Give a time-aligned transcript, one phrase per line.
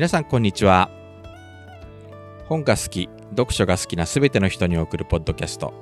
[0.00, 0.90] 皆さんこんにちは。
[2.46, 5.74] 本が好き読書が好きなすべての人に送るポッドキャスト。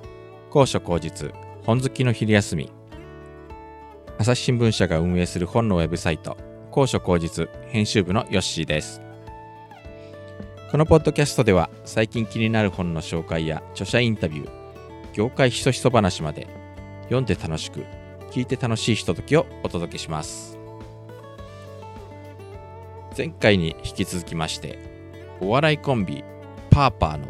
[0.51, 1.31] 高所高実
[1.65, 2.69] 本好きの昼休み。
[4.19, 6.37] 朝日新聞社が運営する本のウェブサイト
[6.73, 9.01] 高所高実編集部のヨッシーです。
[10.73, 14.51] このポッドキャストでは最近気になる本の紹介や著者インタビュー
[15.13, 16.49] 業界ひそひそ話まで
[17.05, 17.85] 読んで楽しく
[18.33, 20.58] 聞いて楽しいひとときをお届けします。
[23.19, 24.79] 前回に引き続きまして
[25.41, 26.23] お笑いコンビ
[26.71, 27.27] パーパーの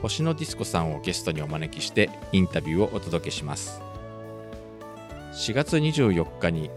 [0.00, 3.82] 星野ディスコさんをゲストにお招きしてインタビューをお届けします。
[5.34, 6.70] 4月24日に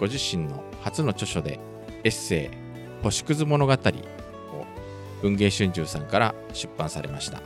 [0.00, 1.60] ご自身の初の著書で
[2.02, 2.48] エッセイ
[3.04, 3.78] 「星屑物語」を
[5.22, 7.40] 文藝春秋さんから出版されました。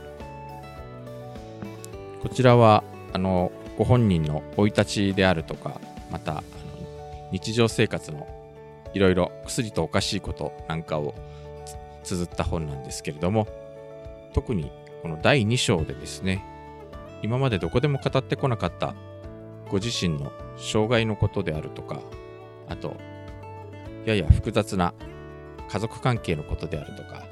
[2.23, 6.43] こちらはあのご本人の生い立ちであるとかまた
[7.31, 8.27] 日常生活の
[8.95, 11.13] いろいろ薬とおかしいことなんかを
[12.03, 13.47] 綴った本なんですけれども
[14.33, 14.71] 特に
[15.03, 16.43] この第2章でですね
[17.21, 18.95] 今までどこでも語ってこなかった
[19.69, 22.01] ご自身の障害のことであるとか
[22.67, 22.95] あと
[24.05, 24.93] やや複雑な
[25.69, 27.27] 家族関係のことであるとか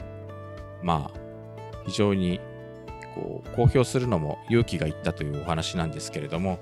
[0.84, 1.20] まあ
[1.86, 2.40] 非常に
[3.14, 6.60] こう公表するのも勇気がいったというお話なんですけれども、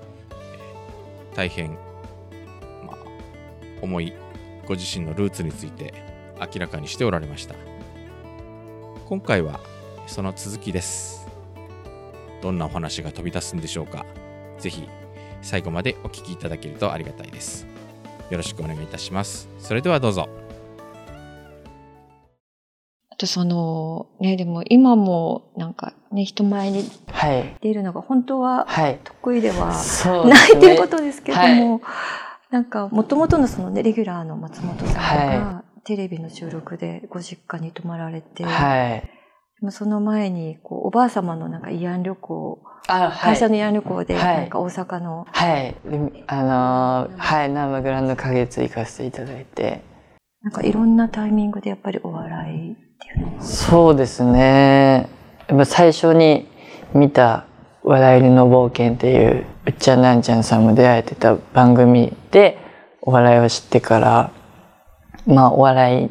[1.34, 1.70] 大変、
[2.86, 2.96] まあ、
[3.80, 4.12] 重い
[4.66, 5.92] ご自身のルーツについて
[6.40, 7.54] 明らかにしておられました。
[9.06, 9.60] 今回は
[10.06, 11.26] その続きです。
[12.40, 14.06] どんなお話が飛び出すんでしょうか。
[14.58, 14.88] ぜひ
[15.42, 17.66] 最後までお聞きいただけるとありがたいです。
[18.30, 19.48] よろしくお願いいたします。
[19.58, 20.28] それではどうぞ。
[23.10, 26.84] あとそのねでも今もなんかね人前に
[27.60, 28.66] 出るのが本当は
[29.04, 29.74] 得意では
[30.24, 39.10] ないということですけども、はいなんか、もともとのそのね、レギュラーの松本さんが、はい、テレビの収録でご実家に泊まられて、はい、
[39.70, 45.26] その前に、こう、おばあ様のなんか慰安旅行、あはい、会社の慰安旅行で、なんか大阪の。
[45.32, 45.74] はい。
[46.26, 49.82] あのー、はい、南無グランド花月行かせていただいて。
[50.42, 55.08] なんかいろんなタイミングでやっぱりお笑いっていうのはそうですね。
[55.64, 56.48] 最初に
[56.92, 57.46] 見た
[57.84, 62.58] 笑いの冒険っていううっちゃんなんちゃんさんも出会えてた番組で
[63.00, 64.32] お笑いを知ってから
[65.26, 66.10] まあお笑いっ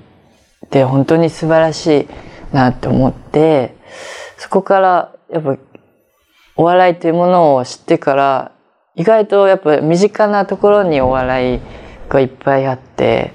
[0.69, 3.75] て本当に素晴らしいなって思って
[4.37, 5.57] そこからやっぱ
[6.57, 8.51] お笑いというものを知ってから
[8.95, 11.59] 意外とやっぱ身近なところにお笑い
[12.09, 13.31] がいっぱいあって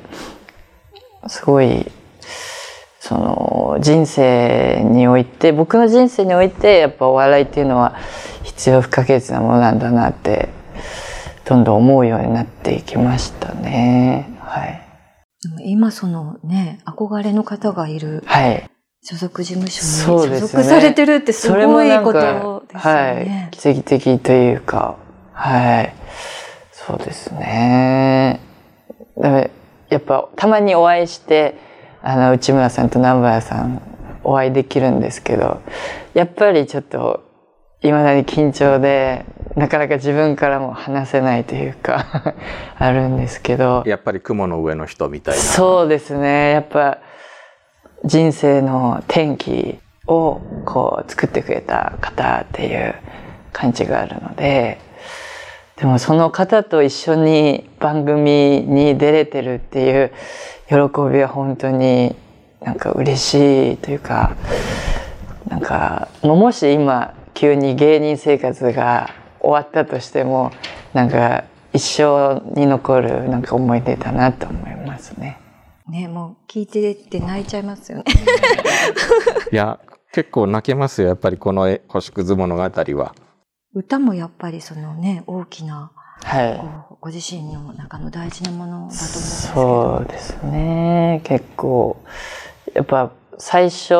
[1.28, 1.90] すごい
[3.00, 7.96] その人生において僕の人生においてやっぱお笑いっていうのは
[8.56, 10.48] 必要不可欠なものなんだなって
[11.44, 14.36] どんどん思うようになっていきましたね。
[14.40, 14.82] はい。
[15.64, 18.68] 今そのね憧れの方がいる、はい、
[19.02, 23.48] 所属事務所に所属されてるってすごいことですよね。
[23.48, 24.96] はい、奇跡的というか、
[25.32, 25.92] はい、
[26.72, 28.40] そうですね。
[29.88, 31.56] やっぱたまにお会いして
[32.02, 33.80] あの内村さんと南原さん
[34.24, 35.62] お会いできるんですけど
[36.14, 37.25] やっぱりちょっと
[37.86, 39.24] いまだに緊張で
[39.54, 42.34] なかなか自分からも話せないというか
[42.76, 43.82] あるんですけど。
[43.86, 45.40] やっぱり雲の上の人みたいな。
[45.40, 46.52] そうですね。
[46.52, 46.98] やっぱ
[48.04, 52.94] 人生の転機をこう作ってくれた方っていう
[53.52, 54.78] 感じがあるので
[55.76, 60.12] でもその方と一緒に番組に出れてるっていう
[60.68, 60.76] 喜
[61.12, 62.14] びは本当に
[62.60, 64.36] なんか嬉しいというか
[65.48, 69.10] なんかもし今急に芸人生活が
[69.40, 70.52] 終わったとしても
[70.94, 75.38] なんか一生に残るなんか思い出だなと思いますね。
[75.86, 78.04] ねもう聞いてて泣いちゃいますよね。
[79.52, 79.78] いや
[80.12, 83.14] 結構泣けますよやっぱりこの「星屑物語」は。
[83.74, 85.92] 歌もやっぱりそのね大きな
[86.22, 86.60] はい、
[87.02, 91.98] ご自身の中の大事なものだと思うんですけどそうですね結構
[92.72, 93.92] やっぱ最初、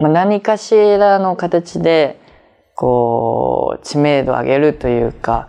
[0.00, 2.23] まあ、何かしらの形で
[2.74, 5.48] こう知名度を上げるというか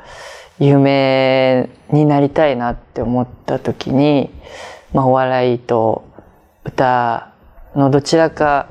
[0.60, 4.30] 有名になりたいなって思った時に、
[4.94, 6.08] まあ、お笑いと
[6.64, 7.34] 歌
[7.76, 8.68] のどちらか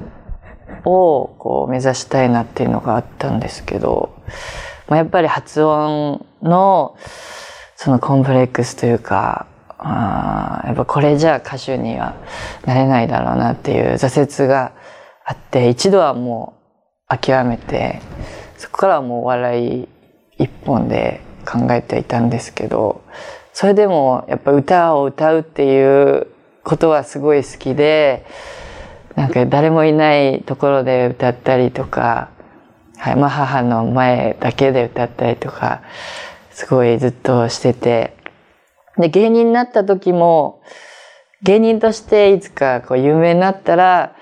[0.85, 4.15] をこう目指したいなっていうのがあったんですけど、
[4.89, 6.97] まあ、やっぱり発音の
[7.77, 9.47] そのコンプレックスというか
[9.79, 12.15] あやっぱこれじゃ歌手には
[12.65, 14.73] なれないだろうなっていう挫折が
[15.25, 16.55] あって一度はも
[17.11, 18.01] う諦めて
[18.65, 19.89] そこからはもう笑い
[20.39, 23.05] 一本で考えていたんですけど
[23.53, 26.29] それでもやっぱ歌を歌うっていう
[26.63, 28.25] ことはすごい好きで
[29.17, 32.31] なんか誰もいないところで歌ったりとか、
[32.97, 35.83] はいまあ、母の前だけで歌ったりとか
[36.51, 38.17] すごいずっとしてて
[38.97, 40.63] で芸人になった時も
[41.43, 44.17] 芸人としていつかこう有名になったら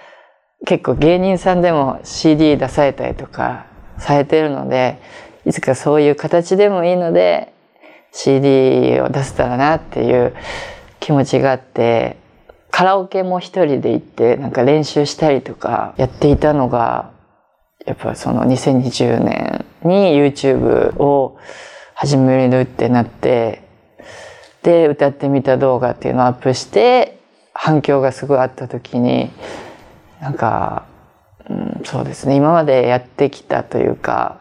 [0.66, 5.00] 結構芸人さんでも CD 出されたりとかされてるので
[5.44, 7.52] いつかそういう形でもいいので
[8.12, 10.34] CD を出せたらなっていう
[11.00, 12.16] 気持ちがあって
[12.70, 17.12] カラオケも一人で行ってなんか練習したりとかやっていたのが
[17.86, 21.38] やっぱその2020年に YouTube を
[21.94, 23.62] 始めるってなって
[24.62, 27.18] で歌ってみた動画っていうのをアップして
[27.52, 29.30] 反響がすごいあった時に
[30.22, 30.86] なんか、
[31.84, 32.36] そうですね。
[32.36, 34.40] 今までやってきたというか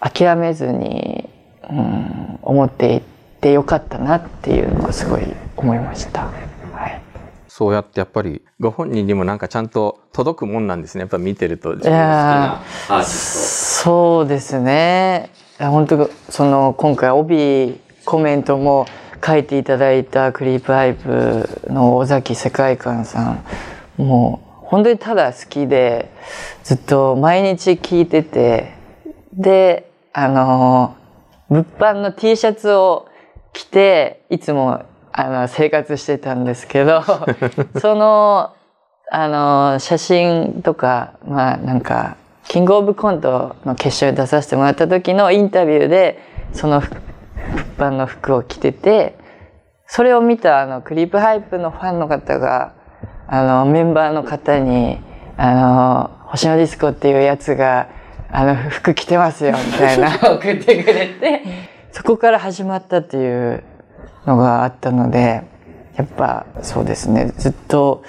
[0.00, 1.28] 諦めずに、
[1.68, 3.02] うん、思っていっ
[3.40, 5.22] てよかったなっていうのはすごい
[5.56, 6.26] 思いました。
[6.72, 7.00] はい。
[7.48, 11.02] そうやってやっぱりご本人にもなんかちゃんと届くもんなんですね。
[11.02, 13.04] やっぱ見てると自分の好きな。
[13.04, 15.30] そうですね。
[15.58, 18.86] 本当その今回帯コメントも
[19.24, 23.44] 書いていただいたクリープハイプの尾崎世界観さん
[23.98, 26.08] もう本当にただ好きで
[26.62, 28.72] ずっと毎日聞いてて
[29.32, 30.96] であの
[31.48, 33.08] 物販の T シャツを
[33.52, 37.02] 着ていつもあの生活してたんですけど
[37.82, 38.52] その
[39.10, 46.20] あの写真とかまあなんかキングオブコントの決勝に出させてもらった時のインタビューで
[46.52, 46.90] その物
[47.76, 49.18] 販の服を着てて
[49.88, 52.78] それを見たあのクリープハイプのファンの方が
[53.32, 54.98] あのメンバーの方に
[55.38, 57.86] 「あの星野ディスコっていうやつが
[58.28, 60.10] あの服着てますよ」みたいな。
[60.34, 61.42] 送ってくれて。
[61.92, 63.62] そこから始まったっていう
[64.26, 65.42] のがあったので
[65.96, 67.32] やっぱそうですね。
[67.36, 68.02] ずっと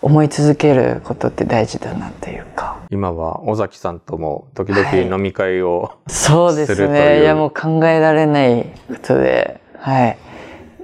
[0.00, 2.76] 思い続けることって大事だなっていうか。
[2.90, 7.20] 今は尾崎さんとも時々飲み会を、はい、そうですね。
[7.22, 9.60] いやもう考えられないことで。
[9.78, 10.16] はい。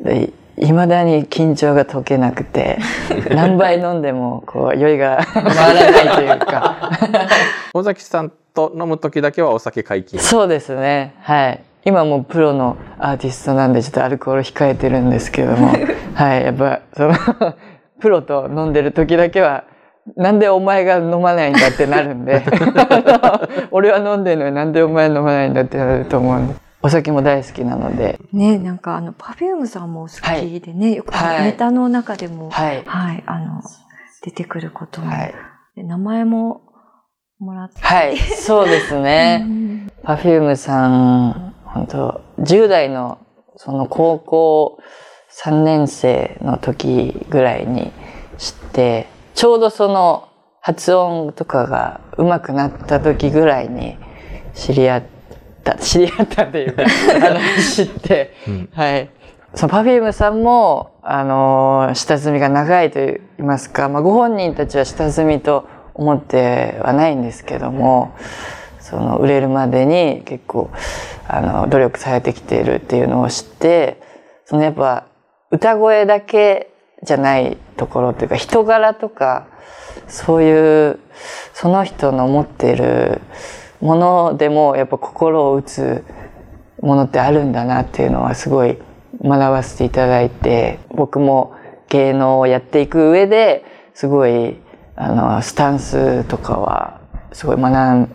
[0.03, 2.79] でいまだに緊張が解けなくて
[3.35, 5.45] 何杯飲んでもこう酔いが回
[5.75, 6.91] らないというか。
[7.75, 10.21] 尾崎さんと飲む時だけはお酒解禁。
[10.21, 11.15] そうですね。
[11.23, 11.61] はい。
[11.85, 15.73] 今もプロのアーティストなんでちょっとアルコール控えてるんですけども、
[16.15, 17.15] はい、やっぱその
[17.99, 19.65] プロと飲んでる時だけは、
[20.17, 22.43] なんでお前が飲まないんだってなるんで、
[23.73, 26.55] 俺は飲んでるのになんでお前飲まないんだってなると思うんで。
[26.83, 28.21] お酒も大好きなので。
[28.33, 33.63] ね、なんかあの、パフュームさんも好きでね、はい、よくネタの中でも、はい、はい、あの、
[34.23, 35.35] 出てくることも、はい、
[35.77, 36.63] 名前も
[37.39, 37.81] もらって。
[37.81, 39.47] はい、そうですね。
[40.03, 43.19] パフュームさん、本当10代の
[43.57, 44.79] その高校
[45.31, 47.93] 3年生の時ぐらいに
[48.39, 50.29] 知ってちょうどその
[50.61, 53.97] 発音とかが上手くなった時ぐらいに
[54.55, 55.03] 知り合っ
[55.63, 56.83] た知り合ったというか
[57.17, 59.09] あの知って、うん、はい。
[59.55, 68.15] その Perfume さんもあの下積みが長いと言いますか、まあ、ご本人たちは下積みと思ってはないんですけども
[68.81, 70.71] その売れるまでに結構
[71.29, 74.01] あの努力されてきているっていうのを知って
[74.47, 75.07] そのやっぱ
[75.51, 76.71] 歌声だけ
[77.03, 79.47] じゃないところっていうか人柄とか
[80.09, 80.99] そういう
[81.53, 83.21] その人の持っている
[83.83, 86.05] ものでもやっぱ心を打つ
[86.81, 88.79] ものってあるんだなっていうのはすごい
[89.23, 91.55] 学ばせていただいて僕も
[91.89, 94.57] 芸能をやっていく上ですごい
[94.97, 97.01] あのスタンスとかは
[97.33, 98.09] すごい学ん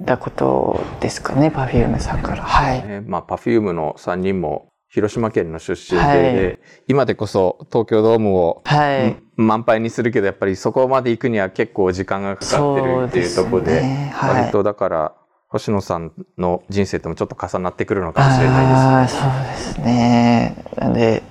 [0.00, 2.42] だことですかね、Perfume さんから。
[2.42, 2.86] はい。
[2.86, 15.12] ね、まあ、Perfume の3人も広島県の出身で、はい、今でこそ東京ドームを、はい、満杯にするけど、やっぱりそこまで行くには結構時間がかかってるっていうところで、ねはい、割とだから、
[15.46, 19.20] 星野さんの人生ともちょっと重なってくるのかもしれないですね。
[19.22, 20.64] そうですね。
[20.76, 21.22] なんで、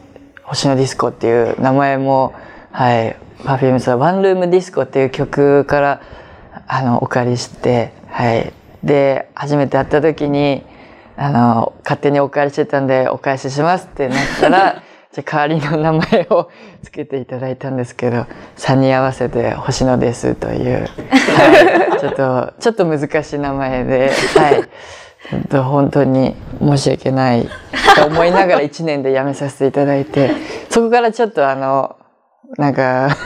[0.44, 2.34] 星野ディスコっていう名前も、
[2.72, 6.02] はい、Perfume さん、ワンルームディスコっていう曲から、
[6.66, 8.54] あの、お借りして、はい。
[8.84, 10.64] で、初めて会った時に、
[11.18, 14.82] あの、勝手にお借りしてたんでお返ししますってなったら、
[15.18, 16.52] じゃ代わりの名前を
[16.84, 24.64] つけていただいたんですけど、3人合わせて星野ですという、 はい、ちょっと、ちょっと難しい名前で、はい。
[25.52, 27.50] 本当に申し訳ない
[27.96, 30.32] と思いながら1年で辞めさせていただいて、
[30.70, 31.96] そこからちょっとあの、
[32.58, 33.18] なんか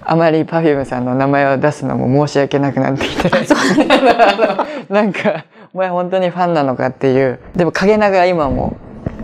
[0.00, 3.30] あまり Perfume さんの名前を出すのも申し訳なくなってきて。
[4.88, 5.44] なんか
[5.74, 7.38] お前本当にファンなのかっていう。
[7.54, 8.78] でも陰ながら今も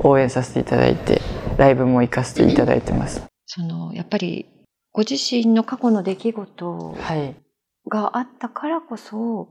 [0.04, 1.20] 応援させていただいて
[1.56, 3.22] ライブも行かせていただいてます。
[3.46, 4.46] そのやっぱり
[4.92, 6.96] ご自身の過去の出来事
[7.88, 9.48] があったからこそ、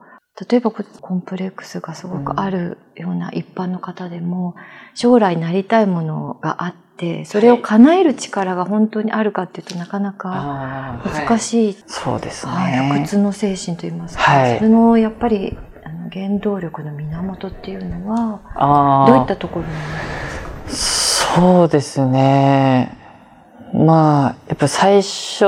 [0.49, 4.55] 例えばコンプレックスがすごくあるような一般の方でも、
[4.95, 11.77] 将来なりたいものがあって、それを叶える力が本当にあるかっていうとなかなか難しい。
[11.87, 12.89] そうですね。
[12.93, 19.71] 不屈の精神といいますか、はい、それのやっぱりあの原動力の源っていうのは、どういったところに？
[19.73, 20.12] なるんですか
[21.35, 22.95] そうですね。
[23.73, 25.45] まあ、やっぱ最初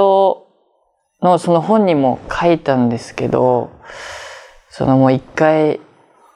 [1.22, 3.70] のその本にも書いたんですけど、
[4.72, 5.80] そのもう一回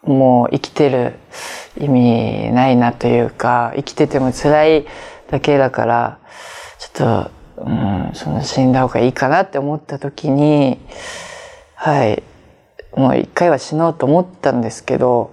[0.03, 1.15] もう生きてる
[1.79, 4.87] 意味ないなというか生きてても辛い
[5.31, 6.19] だけだから
[6.77, 10.79] ちょっと、うん、その死んだ方がいいかなって思った時に
[11.75, 12.23] はい
[12.95, 15.31] もう一回は死のうと思ったんですけど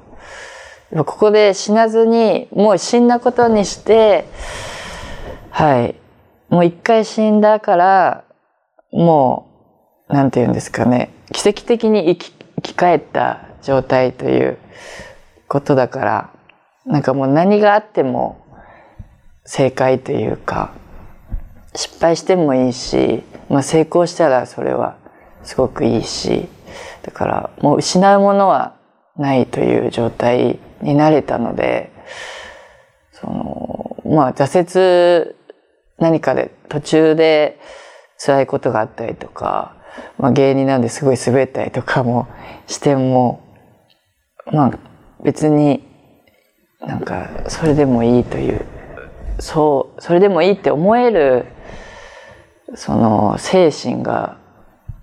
[1.04, 4.26] ここで死なずにもう死んだことにして
[5.50, 5.94] はい。
[6.48, 8.24] もう一回死んだから
[8.92, 9.48] も
[10.08, 11.10] うなんて言うんですかね。
[11.32, 14.58] 奇跡的に生き生き返った状態という
[15.48, 16.30] ことだから
[16.84, 18.44] なんかもう何があっても
[19.44, 20.72] 正解というか
[21.74, 24.96] 失敗してもいいし、まあ、成功したらそれは
[25.42, 26.48] すごくいいし
[27.02, 28.76] だからもう失うものは
[29.16, 31.92] ないという状態になれたので
[33.12, 35.34] そのまあ挫折
[35.98, 37.58] 何かで途中で
[38.18, 39.76] 辛いことがあったりとか
[40.18, 42.28] まあ、芸人なんですごい滑ったりとかも
[42.66, 43.42] しても
[44.52, 44.78] まあ
[45.22, 45.84] 別に
[46.80, 48.64] なんかそれでもいいという
[49.38, 51.46] そうそれでもいいって思える
[52.74, 54.38] その精神が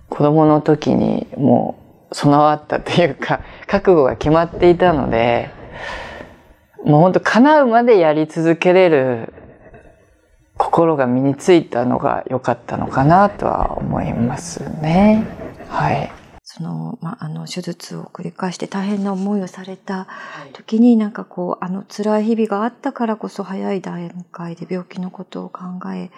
[0.10, 5.50] 子供の時にもう備わったというか覚悟が決まっていたので
[6.84, 9.34] もう本当叶うまでやり続けれる
[10.58, 15.25] 心が身についたのが良かったのかなとは思いますね。
[15.70, 16.12] はい。
[16.44, 20.08] その、まあ、あの、手術を繰り返して大変な思いをされた
[20.54, 25.62] 時に、なんかこう、あの辛い日々があったからこそ早い段階で病気のことを考
[25.96, 26.12] え、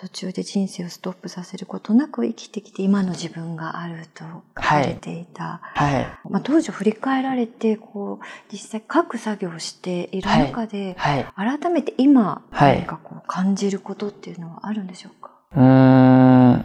[0.00, 4.24] 途中で人生をストップさせることなく生きてきて今の自分があると
[4.56, 5.94] 書かれていた、はい。
[5.94, 11.26] はい、まあ、当時振り返られてこう実際書く作業をしている中で、はい、
[11.60, 16.64] 改めて今何かこう感じることっていうのはあるんでしょうか、うん。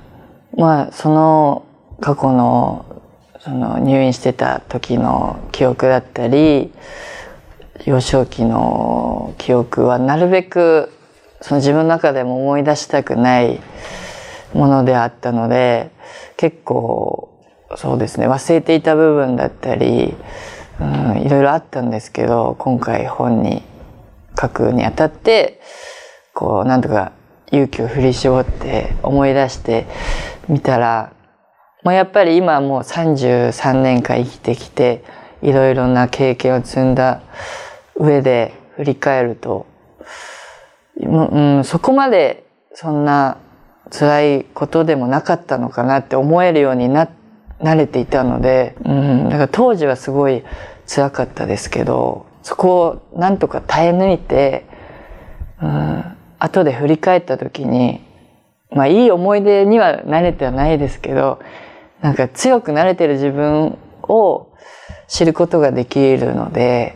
[0.57, 1.65] まあその
[1.99, 3.01] 過去の
[3.41, 6.71] その入院してた時の記憶だったり
[7.85, 10.94] 幼少期の記憶はなるべく
[11.41, 13.59] その自分の中でも思い出したくない
[14.53, 15.91] ものであったので
[16.37, 17.29] 結構
[17.75, 20.15] そうですね忘れていた部分だったり、
[20.79, 23.63] うん、いろいろあったんですけど今回本に
[24.39, 25.61] 書くにあたって
[26.33, 27.11] こうなんとか
[27.51, 29.85] 勇気を振り絞って思い出して
[30.47, 31.13] みたら
[31.83, 35.03] もうやっぱり今もう33年間生きてきて
[35.41, 37.21] いろいろな経験を積んだ
[37.95, 39.67] 上で振り返ると
[40.97, 43.37] うん、そこまでそんな
[43.91, 47.09] 辛いことでもなかったのかなって思えるようにな
[47.59, 50.43] 慣れていたので、うん、だから当時はすごい
[50.87, 54.65] 辛かったですけどそこをなんとか耐え抜いて、
[55.61, 56.03] うん、
[56.39, 58.01] 後で振り返った時に
[58.71, 61.39] まあいい思い出には慣れてはないですけど
[62.01, 64.51] なんか強くなれてる自分を
[65.07, 66.95] 知ることができるので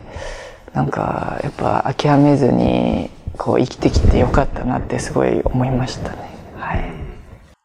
[0.72, 6.18] なんかやっぱ諦めずにこう生きてきてよかったなってすごい思いましたね。
[6.56, 6.92] はい。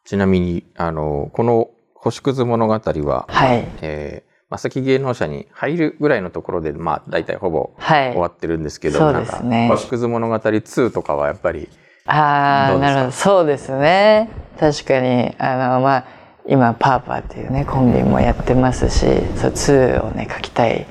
[0.06, 3.68] ちなみに、あの、この星屑物語は、はい。
[3.82, 9.68] えー、まさき芸能者に入るぐらいのところで、まあ、大体ほぼ終わってるんですけど、はい、そうですね。
[9.68, 11.68] 星屑物語2とかはやっぱり、
[12.06, 13.12] ああ、なるほど。
[13.12, 14.30] そうですね。
[14.58, 16.04] 確かに、あの、まあ、
[16.46, 19.00] 今、パーパーっていうね、コンビもやってますし、
[19.36, 20.86] そう、2をね、書きたい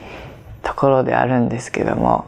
[0.62, 2.26] ところであるんですけども、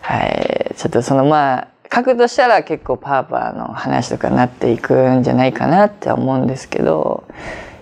[0.00, 7.24] はい、ちょっとその、まあ、書くとしたら結構パーパーの話とかなっていくんじゃないかなって思うんですけど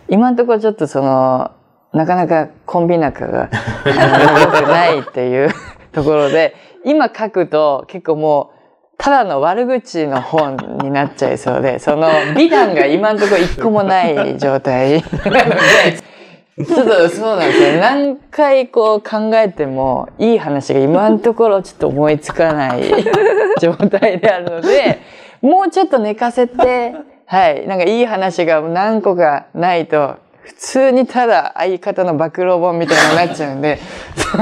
[0.08, 1.52] 今のところちょっとその
[1.92, 3.48] なかなかコンビ仲が
[3.84, 5.50] ないっていう
[5.92, 8.56] ところで今書くと結構もう
[8.98, 16.15] ただの悪口の本になっちゃいそうでその美談が今のところ一個もない状態なので。
[16.64, 17.80] ちょっとそうなんですよ。
[17.80, 22.82] 何回こう考えてもいい話が今のところちょっと思いつかない
[23.60, 25.00] 状態であるので、
[25.42, 26.94] もうちょっと寝かせて、
[27.26, 33.78] はい、なんかいい話が何個かないと、普通にただ相方の暴露本みたいになっちゃうんで、
[34.16, 34.38] そ、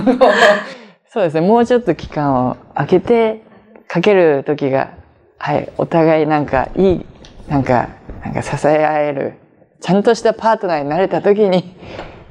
[1.14, 3.40] そうですね、もうちょっと期間を空けて、
[3.88, 4.90] かける時が、
[5.38, 7.06] はい、お互いなんかいい、
[7.49, 7.88] なんか、
[8.25, 9.35] なんか支え合える
[9.85, 11.76] ちゃんとしたパートナーになれた時に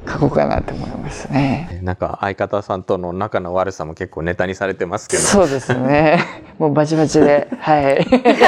[0.10, 1.82] 書こうかなと思いますね。
[1.84, 5.22] なんか相方さんとの仲の悪さも結構ネタにされてますけど。
[5.22, 6.18] そうですね。
[6.58, 8.04] もうバチバチで、はい。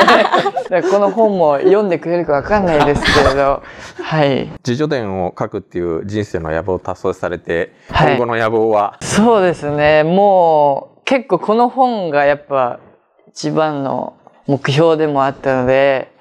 [0.89, 3.62] この本も読んでくれるかわかんないですけれど、
[4.01, 4.50] はい。
[4.67, 8.97] 自助伝を書くっていう人生の野望を達成されて、はい、今後の野望は？
[9.01, 10.01] そうですね。
[10.03, 12.79] もう結構この本がやっぱ
[13.27, 14.15] 一番の
[14.47, 16.12] 目標でもあったので、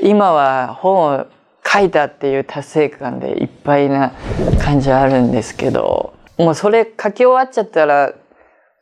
[0.00, 1.26] 今は本を
[1.66, 4.12] 書いたっていう達成感でいっぱいな
[4.62, 8.14] 感じはあるんですけど、もうそれ書き終わっちゃったら、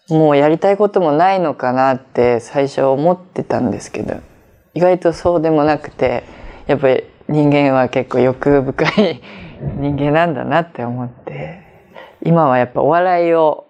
[0.09, 4.21] もうやりたいこともないのかなって最初思ってたんですけど、
[4.75, 6.25] 意外とそうでもなくて、
[6.67, 9.23] やっぱり人間は結構欲深い
[9.77, 11.61] 人間なんだなって思って、
[12.23, 13.67] 今はやっぱお笑いを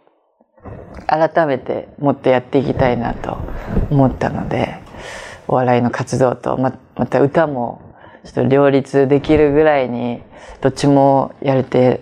[1.07, 3.39] 改めてもっとやっていきたいなと
[3.91, 4.77] 思ったので、
[5.49, 7.88] お笑いの活動とままた歌も
[8.25, 10.23] ちょっと両立できるぐらいに
[10.61, 12.01] どっちもやれて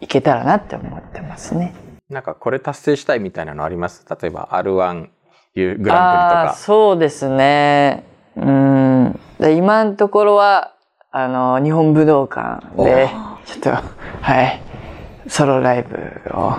[0.00, 1.74] いけたらなって思ってますね。
[2.10, 4.04] なんかこれ達成したいみたいなのあります？
[4.08, 5.08] 例えば R1
[5.54, 6.54] グランプリとか。
[6.56, 8.04] そうですね。
[8.36, 9.20] うん。
[9.40, 10.74] 今のところは、
[11.10, 13.08] あの、日本武道館で、
[13.46, 14.60] ちょっと、はい、
[15.28, 15.96] ソロライブ
[16.36, 16.56] を、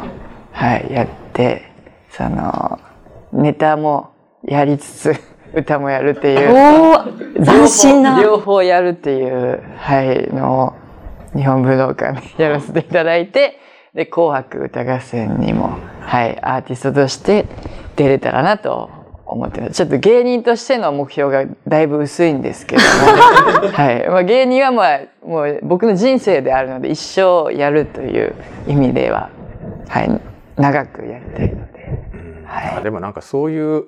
[0.51, 1.69] はい、やって、
[2.09, 2.79] その、
[3.33, 4.11] ネタも
[4.43, 5.13] やりつつ、
[5.55, 6.51] 歌もやるっていう。
[6.51, 8.21] お斬新な。
[8.21, 10.75] 両方やるっていう、はい、の
[11.33, 13.59] を日本武道館でやらせていただいて、
[13.93, 17.45] で、紅白歌合戦にも、はい、アーティストとして
[17.95, 18.89] 出れたらなと
[19.25, 19.73] 思ってます。
[19.73, 24.07] ちょっと芸人としての目標がだいぶ薄いんですけども、 はい。
[24.09, 28.33] まあ、芸人はまあ、もう僕の人生であるので一生やるという
[28.67, 29.29] 意味では、
[29.87, 30.21] はい、
[30.57, 31.75] 長くやりたいので。
[32.45, 32.83] はい。
[32.83, 33.85] でもなんかそういう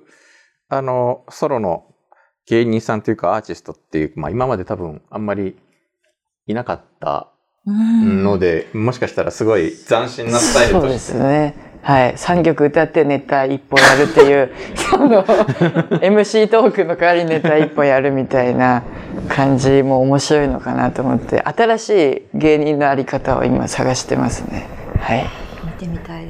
[0.69, 1.85] あの、ソロの
[2.45, 5.57] 芸人さんというかアーティストっていう、まあ今まで多分あんまり
[6.47, 7.29] いなかった
[7.65, 10.81] ので、もしかしたらすごい斬新なスタイルとして。
[10.81, 11.55] そうですね。
[11.81, 12.13] はい。
[12.15, 18.83] 3曲歌ってネタ1本やるっていう、 その、MC トークの代わりにネタ1本やるみたいな
[19.29, 21.89] 感じも面白いのかなと思って、新し
[22.33, 24.67] い芸人のあり方を今探してますね。
[24.99, 25.46] はい。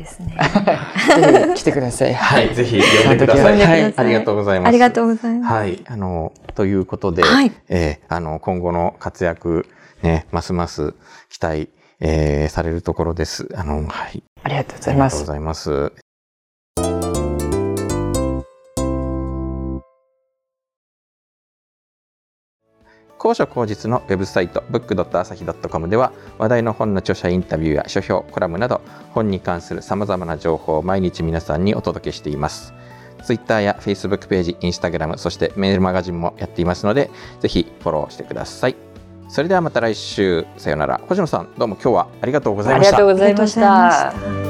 [0.07, 0.35] ですね。
[0.35, 2.13] ぜひ来てください。
[2.15, 3.59] はい、ぜひ読んでください。
[3.61, 4.67] はい、ありがとうございます。
[4.69, 5.53] ありがとうございます。
[5.53, 9.67] はい、あのということで、はい、えー、あの今後の活躍
[10.01, 10.93] ねますます
[11.29, 13.49] 期待、えー、されるところです。
[13.55, 14.23] あのはい。
[14.43, 15.15] ありがとうございます。
[15.15, 16.06] ありがとうございます。
[23.17, 32.73] 高所高実のウェブサイト book.asahi.com では話題の本の著者インタビューや書評、コラムなど本に関する様々な情報を毎日皆さんにお届けしています。
[33.23, 38.75] Twitter や Facebook ページ、Instagram、そしてメールマガジンもやっていますので、ぜひフォローしてください。
[39.29, 41.01] それではまた来週、さよなら。
[41.09, 42.97] 星野さん、どうも今日はありがとうございました。
[42.97, 44.46] ありがとうございました。